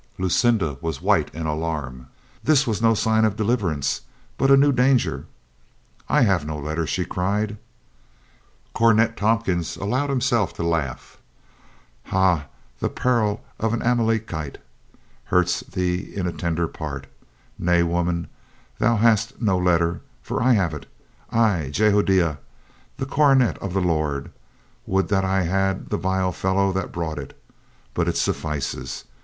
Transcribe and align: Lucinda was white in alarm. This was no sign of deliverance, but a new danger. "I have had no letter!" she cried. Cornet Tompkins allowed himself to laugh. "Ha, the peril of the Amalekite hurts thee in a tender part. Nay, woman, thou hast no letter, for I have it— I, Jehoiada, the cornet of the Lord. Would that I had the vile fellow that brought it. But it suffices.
Lucinda 0.17 0.79
was 0.81 0.99
white 0.99 1.31
in 1.31 1.45
alarm. 1.45 2.07
This 2.43 2.65
was 2.65 2.81
no 2.81 2.95
sign 2.95 3.23
of 3.23 3.35
deliverance, 3.35 4.01
but 4.35 4.49
a 4.49 4.57
new 4.57 4.71
danger. 4.71 5.27
"I 6.09 6.21
have 6.23 6.41
had 6.41 6.47
no 6.47 6.57
letter!" 6.57 6.87
she 6.87 7.05
cried. 7.05 7.57
Cornet 8.73 9.15
Tompkins 9.15 9.77
allowed 9.77 10.09
himself 10.09 10.55
to 10.55 10.63
laugh. 10.63 11.19
"Ha, 12.05 12.45
the 12.79 12.89
peril 12.89 13.43
of 13.59 13.77
the 13.77 13.85
Amalekite 13.85 14.57
hurts 15.25 15.59
thee 15.59 15.99
in 15.99 16.25
a 16.25 16.31
tender 16.31 16.67
part. 16.67 17.05
Nay, 17.59 17.83
woman, 17.83 18.25
thou 18.79 18.95
hast 18.95 19.39
no 19.39 19.55
letter, 19.55 20.01
for 20.23 20.41
I 20.41 20.53
have 20.53 20.73
it— 20.73 20.87
I, 21.29 21.69
Jehoiada, 21.71 22.39
the 22.97 23.05
cornet 23.05 23.55
of 23.59 23.73
the 23.75 23.81
Lord. 23.81 24.31
Would 24.87 25.09
that 25.09 25.23
I 25.23 25.43
had 25.43 25.89
the 25.89 25.97
vile 25.97 26.31
fellow 26.31 26.71
that 26.71 26.91
brought 26.91 27.19
it. 27.19 27.39
But 27.93 28.07
it 28.07 28.17
suffices. 28.17 29.03